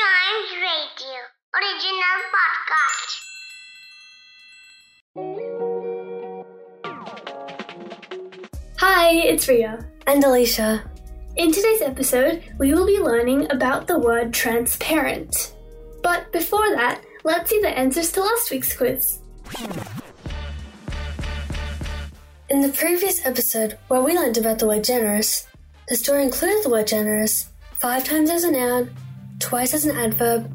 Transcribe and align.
Giant 0.00 0.48
Radio 0.64 1.20
original 1.58 2.18
podcast. 2.34 3.10
Hi, 8.78 9.10
it's 9.12 9.48
Ria. 9.48 9.84
And 10.06 10.24
Alicia. 10.24 10.90
In 11.36 11.52
today's 11.52 11.82
episode, 11.82 12.42
we 12.58 12.72
will 12.72 12.86
be 12.86 12.98
learning 12.98 13.50
about 13.50 13.86
the 13.86 13.98
word 13.98 14.32
transparent. 14.32 15.54
But 16.02 16.32
before 16.32 16.70
that, 16.70 17.02
let's 17.24 17.50
see 17.50 17.60
the 17.60 17.68
answers 17.68 18.10
to 18.12 18.22
last 18.22 18.50
week's 18.50 18.74
quiz. 18.74 19.18
In 22.48 22.62
the 22.62 22.72
previous 22.74 23.26
episode, 23.26 23.76
where 23.88 24.00
we 24.00 24.16
learned 24.16 24.38
about 24.38 24.60
the 24.60 24.66
word 24.66 24.84
generous, 24.84 25.46
the 25.88 25.96
story 25.96 26.22
included 26.22 26.62
the 26.64 26.70
word 26.70 26.86
generous 26.86 27.50
five 27.78 28.04
times 28.04 28.30
as 28.30 28.44
a 28.44 28.50
noun, 28.50 28.90
twice 29.40 29.74
as 29.74 29.84
an 29.84 29.96
adverb, 29.96 30.52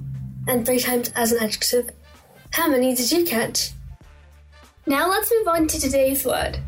and 0.48 0.66
three 0.66 0.80
times 0.80 1.12
as 1.16 1.32
an 1.32 1.44
adjective. 1.44 1.90
How 2.52 2.70
many 2.70 2.96
did 2.96 3.12
you 3.12 3.26
catch? 3.26 3.72
Now 4.86 5.10
let's 5.10 5.32
move 5.32 5.48
on 5.48 5.68
to 5.68 5.80
today's 5.80 6.24
word. 6.24 6.60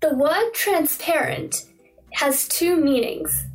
The 0.00 0.14
word 0.16 0.50
transparent 0.52 1.66
has 2.12 2.48
two 2.48 2.76
meanings. 2.76 3.46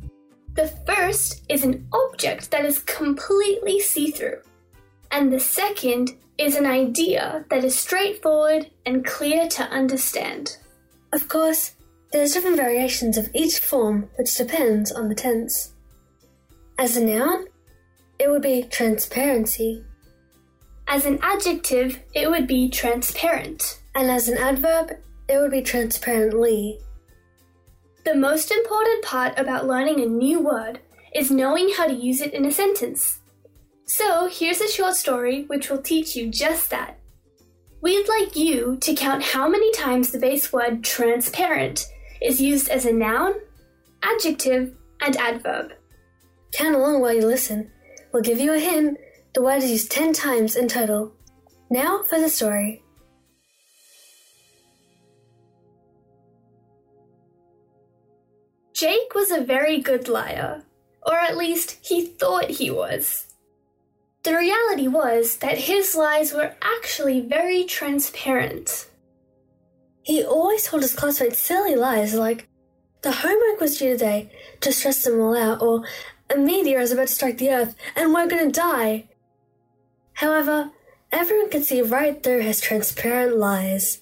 The 0.54 0.68
first 0.86 1.44
is 1.50 1.64
an 1.64 1.86
object 1.92 2.50
that 2.50 2.64
is 2.64 2.78
completely 2.78 3.78
see 3.80 4.10
through, 4.10 4.40
and 5.10 5.30
the 5.30 5.40
second 5.40 6.12
is 6.38 6.56
an 6.56 6.64
idea 6.66 7.44
that 7.50 7.64
is 7.64 7.78
straightforward 7.78 8.70
and 8.86 9.04
clear 9.04 9.48
to 9.48 9.64
understand. 9.64 10.56
Of 11.12 11.28
course, 11.28 11.72
there's 12.12 12.32
different 12.32 12.56
variations 12.56 13.16
of 13.16 13.30
each 13.34 13.58
form 13.58 14.08
which 14.16 14.36
depends 14.36 14.92
on 14.92 15.08
the 15.08 15.14
tense. 15.14 15.72
As 16.78 16.96
a 16.96 17.04
noun, 17.04 17.46
it 18.18 18.30
would 18.30 18.42
be 18.42 18.62
transparency, 18.64 19.84
As 20.88 21.04
an 21.04 21.18
adjective, 21.20 22.00
it 22.14 22.30
would 22.30 22.46
be 22.46 22.68
transparent. 22.68 23.80
and 23.94 24.10
as 24.10 24.28
an 24.28 24.36
adverb, 24.36 24.90
it 25.28 25.38
would 25.38 25.50
be 25.50 25.62
transparently. 25.62 26.78
The 28.04 28.14
most 28.14 28.50
important 28.52 29.02
part 29.02 29.36
about 29.38 29.66
learning 29.66 30.00
a 30.00 30.06
new 30.06 30.38
word 30.40 30.80
is 31.14 31.30
knowing 31.30 31.70
how 31.70 31.86
to 31.86 31.94
use 31.94 32.20
it 32.20 32.34
in 32.34 32.44
a 32.44 32.52
sentence. 32.52 33.20
So, 33.84 34.28
here's 34.28 34.60
a 34.60 34.68
short 34.68 34.96
story 34.96 35.44
which 35.46 35.70
will 35.70 35.82
teach 35.82 36.14
you 36.14 36.28
just 36.30 36.70
that. 36.70 36.98
We'd 37.82 38.08
like 38.08 38.34
you 38.34 38.78
to 38.80 38.94
count 38.94 39.22
how 39.22 39.48
many 39.48 39.70
times 39.72 40.10
the 40.10 40.18
base 40.18 40.52
word 40.52 40.82
transparent 40.82 41.86
is 42.22 42.40
used 42.40 42.68
as 42.68 42.86
a 42.86 42.92
noun, 42.92 43.34
adjective, 44.02 44.74
and 45.00 45.16
adverb. 45.16 45.72
Count 46.54 46.74
along 46.74 47.00
while 47.00 47.12
you 47.12 47.26
listen. 47.26 47.70
We'll 48.12 48.22
give 48.22 48.40
you 48.40 48.54
a 48.54 48.58
hint. 48.58 48.98
The 49.34 49.42
word 49.42 49.58
is 49.62 49.70
used 49.70 49.90
10 49.90 50.14
times 50.14 50.56
in 50.56 50.68
total. 50.68 51.12
Now 51.70 52.02
for 52.02 52.18
the 52.18 52.30
story. 52.30 52.82
Jake 58.72 59.14
was 59.14 59.30
a 59.30 59.40
very 59.40 59.80
good 59.80 60.08
liar, 60.08 60.62
or 61.06 61.14
at 61.14 61.36
least 61.36 61.78
he 61.82 62.06
thought 62.06 62.50
he 62.50 62.70
was. 62.70 63.26
The 64.26 64.36
reality 64.36 64.88
was 64.88 65.36
that 65.36 65.56
his 65.56 65.94
lies 65.94 66.32
were 66.32 66.56
actually 66.60 67.20
very 67.20 67.62
transparent. 67.62 68.90
He 70.02 70.24
always 70.24 70.64
told 70.64 70.82
his 70.82 70.96
classmates 70.96 71.38
silly 71.38 71.76
lies 71.76 72.12
like, 72.12 72.48
the 73.02 73.12
homework 73.12 73.60
was 73.60 73.78
due 73.78 73.92
today 73.92 74.32
to 74.62 74.72
stress 74.72 75.04
them 75.04 75.20
all 75.20 75.36
out, 75.36 75.62
or 75.62 75.84
a 76.28 76.36
meteor 76.36 76.80
is 76.80 76.90
about 76.90 77.06
to 77.06 77.14
strike 77.14 77.38
the 77.38 77.50
earth 77.50 77.76
and 77.94 78.12
we're 78.12 78.26
gonna 78.26 78.50
die. 78.50 79.08
However, 80.14 80.72
everyone 81.12 81.48
could 81.48 81.64
see 81.64 81.80
right 81.80 82.20
through 82.20 82.40
his 82.40 82.60
transparent 82.60 83.36
lies. 83.36 84.00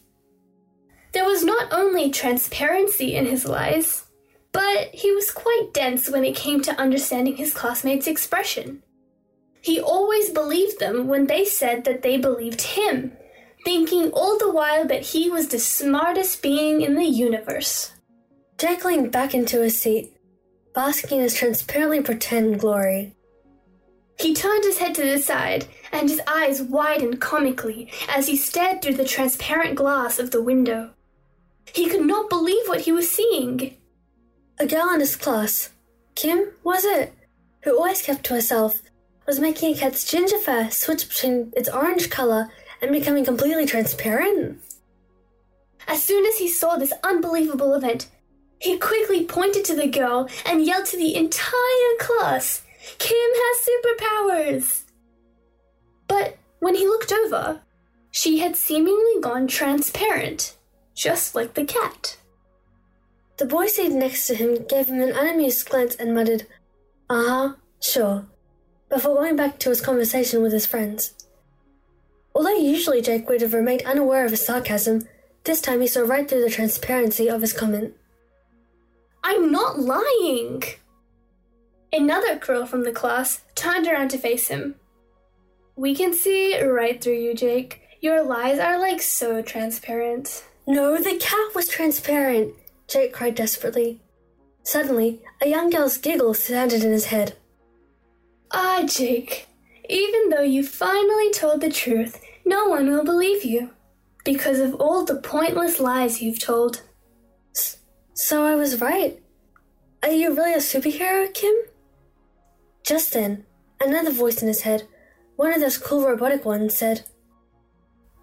There 1.13 1.27
was 1.27 1.45
not 1.45 1.71
only 1.71 2.11
transparency 2.11 3.15
in 3.15 3.27
his 3.27 3.45
lies, 3.45 4.05
but 4.53 4.89
he 4.95 5.13
was 5.13 5.31
quite 5.31 5.75
dense 5.75 6.09
when 6.09 6.25
it 6.25 6.35
came 6.35 6.63
to 6.63 6.81
understanding 6.81 7.37
his 7.37 7.53
classmates' 7.53 8.07
expression. 8.07 8.83
He 9.65 9.81
always 9.81 10.29
believed 10.29 10.79
them 10.79 11.09
when 11.09 11.27
they 11.27 11.47
said 11.47 11.85
that 11.85 12.03
they 12.03 12.19
believed 12.19 12.61
him, 12.61 13.13
thinking 13.65 14.11
all 14.11 14.39
the 14.39 14.53
while 14.53 14.87
that 14.87 15.07
he 15.07 15.31
was 15.31 15.49
the 15.49 15.59
smartest 15.59 16.43
being 16.43 16.83
in 16.83 16.97
the 16.97 17.07
universe. 17.07 17.93
Jake 18.59 18.85
leaned 18.85 19.11
back 19.11 19.33
into 19.33 19.63
his 19.63 19.81
seat, 19.81 20.15
basking 20.75 21.17
in 21.17 21.23
his 21.23 21.33
transparently 21.33 22.03
pretend 22.03 22.61
glory. 22.61 23.15
He 24.19 24.35
turned 24.35 24.65
his 24.65 24.77
head 24.77 24.95
to 24.97 25.03
the 25.03 25.19
side, 25.19 25.65
and 25.91 26.11
his 26.11 26.21
eyes 26.27 26.61
widened 26.61 27.23
comically 27.23 27.91
as 28.07 28.27
he 28.27 28.37
stared 28.37 28.83
through 28.83 28.97
the 28.97 29.07
transparent 29.07 29.77
glass 29.77 30.19
of 30.19 30.31
the 30.31 30.43
window. 30.43 30.91
He 31.73 31.89
could 31.89 32.05
not 32.05 32.29
believe 32.29 32.69
what 32.69 32.83
he 32.83 32.93
was 32.93 33.11
seeing. 33.11 33.79
A 34.59 34.67
girl 34.67 34.91
in 34.93 35.01
his 35.01 35.17
class, 35.17 35.71
Kim, 36.15 36.51
was 36.63 36.85
it, 36.85 37.15
who 37.63 37.79
always 37.79 38.03
kept 38.03 38.25
to 38.25 38.35
herself, 38.35 38.83
was 39.27 39.41
making 39.41 39.75
a 39.75 39.79
cat's 39.79 40.05
ginger 40.05 40.39
fur 40.39 40.71
switch 40.71 41.09
between 41.09 41.53
its 41.57 41.69
orange 41.69 42.11
colour 42.11 42.49
and 42.81 42.93
becoming 42.93 43.25
completely 43.25 43.67
transparent. 43.67 44.61
As 45.87 46.03
soon 46.03 46.25
as 46.27 46.39
he 46.39 46.49
saw 46.49 46.77
this 46.77 46.93
unbelievable 47.03 47.75
event, 47.75 48.09
he 48.59 48.79
quickly 48.79 49.25
pointed 49.25 49.65
to 49.67 49.75
the 49.75 49.87
girl 49.87 50.29
and 50.47 50.65
yelled 50.65 50.87
to 50.87 50.97
the 50.97 51.15
entire 51.15 51.97
class, 51.99 52.63
Kim 52.99 53.17
has 53.17 53.69
superpowers! 53.69 54.83
But 56.09 56.39
when 56.61 56.75
he 56.75 56.87
looked 56.87 57.13
over, 57.13 57.61
she 58.11 58.39
had 58.39 58.57
seemingly 58.57 59.21
gone 59.21 59.47
transparent, 59.47 60.57
just 60.95 61.35
like 61.35 61.55
the 61.55 61.65
cat. 61.65 62.17
The 63.37 63.47
boy 63.47 63.67
seated 63.67 63.95
next 63.95 64.27
to 64.29 64.35
him 64.35 64.65
gave 64.69 64.87
him 64.87 65.01
an 65.01 65.11
unamused 65.11 65.69
glance 65.69 65.97
and 65.97 66.15
muttered, 66.15 66.47
Uh 67.11 67.29
huh, 67.29 67.55
sure, 67.81 68.27
before 68.95 69.17
going 69.17 69.35
back 69.35 69.59
to 69.59 69.71
his 69.71 69.81
conversation 69.81 70.41
with 70.41 70.53
his 70.53 70.67
friends. 70.67 71.15
Although 72.33 72.57
usually 72.57 73.03
Jake 73.03 73.29
would 73.29 73.41
have 73.41 73.53
remained 73.53 73.83
unaware 73.83 74.25
of 74.25 74.31
his 74.31 74.47
sarcasm, 74.47 75.09
this 75.43 75.61
time 75.61 75.81
he 75.81 75.89
saw 75.89 76.03
right 76.03 76.29
through 76.29 76.43
the 76.43 76.49
transparency 76.49 77.29
of 77.29 77.41
his 77.41 77.53
comment. 77.53 77.95
I'm 79.25 79.51
not 79.51 79.81
lying! 79.81 80.63
Another 81.93 82.37
girl 82.37 82.67
from 82.67 82.85
the 82.85 82.93
class 82.93 83.41
turned 83.57 83.89
around 83.89 84.11
to 84.11 84.19
face 84.19 84.47
him. 84.47 84.77
We 85.75 85.97
can 85.97 86.15
see 86.15 86.61
right 86.63 87.03
through 87.03 87.19
you, 87.19 87.35
Jake. 87.35 87.81
Your 88.01 88.23
lies 88.23 88.61
are 88.61 88.79
like 88.79 89.03
so 89.03 89.43
transparent. 89.43 90.45
No, 90.69 90.99
the 90.99 91.17
cat 91.17 91.55
was 91.55 91.69
transparent, 91.69 92.55
Jake 92.87 93.13
cried 93.13 93.35
desperately. 93.35 94.01
Suddenly, 94.63 95.21
a 95.43 95.49
young 95.49 95.71
girl's 95.71 95.99
giggle 95.99 96.35
sounded 96.35 96.85
in 96.85 96.93
his 96.93 97.07
head. 97.07 97.37
Ah, 98.53 98.83
Jake, 98.87 99.47
even 99.89 100.29
though 100.29 100.43
you 100.43 100.65
finally 100.65 101.31
told 101.33 101.61
the 101.61 101.71
truth, 101.71 102.21
no 102.45 102.67
one 102.69 102.91
will 102.91 103.05
believe 103.05 103.45
you. 103.45 103.71
Because 104.25 104.59
of 104.59 104.75
all 104.77 105.05
the 105.05 105.17
pointless 105.17 105.81
lies 105.81 106.23
you've 106.23 106.41
told. 106.41 106.83
S- 107.55 107.79
So 108.15 108.45
I 108.45 108.55
was 108.55 108.81
right. 108.81 109.21
Are 110.03 110.11
you 110.11 110.35
really 110.35 110.55
a 110.55 110.59
superhero, 110.59 111.33
Kim? 111.33 111.55
Just 112.85 113.13
then, 113.13 113.45
another 113.81 114.11
voice 114.11 114.41
in 114.43 114.49
his 114.49 114.63
head, 114.63 114.87
one 115.37 115.53
of 115.53 115.61
those 115.61 115.79
cool 115.79 116.07
robotic 116.07 116.45
ones, 116.45 116.77
said, 116.77 117.03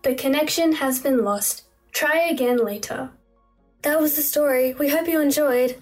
The 0.03 0.15
connection 0.15 0.73
has 0.73 0.99
been 0.99 1.23
lost. 1.23 1.63
Try 1.91 2.29
again 2.29 2.57
later. 2.63 3.11
That 3.81 3.99
was 3.99 4.15
the 4.15 4.21
story. 4.21 4.73
We 4.73 4.89
hope 4.89 5.07
you 5.07 5.19
enjoyed. 5.19 5.81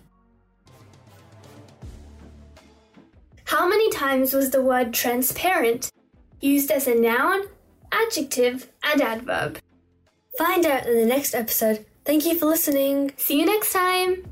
How 3.49 3.67
many 3.67 3.89
times 3.89 4.35
was 4.35 4.51
the 4.51 4.61
word 4.61 4.93
transparent 4.93 5.89
used 6.39 6.69
as 6.69 6.85
a 6.85 6.93
noun, 6.93 7.47
adjective, 7.91 8.69
and 8.83 9.01
adverb? 9.01 9.57
Find 10.37 10.67
out 10.67 10.85
in 10.85 10.95
the 10.95 11.07
next 11.07 11.33
episode. 11.33 11.83
Thank 12.05 12.27
you 12.27 12.37
for 12.37 12.45
listening. 12.45 13.11
See 13.17 13.39
you 13.39 13.47
next 13.47 13.73
time! 13.73 14.23